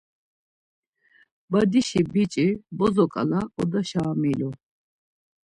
Badişi 1.51 2.01
biç̌i 2.13 2.47
bozo 2.77 3.05
ǩala 3.13 3.41
odaşa 3.59 4.01
amilu. 4.11 4.49